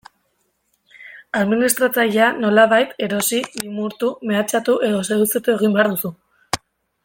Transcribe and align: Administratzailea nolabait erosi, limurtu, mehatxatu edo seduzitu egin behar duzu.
Administratzailea 1.39 2.31
nolabait 2.45 2.97
erosi, 3.09 3.43
limurtu, 3.61 4.11
mehatxatu 4.33 4.79
edo 4.91 5.03
seduzitu 5.13 5.55
egin 5.59 5.79
behar 5.81 5.95
duzu. 5.97 6.13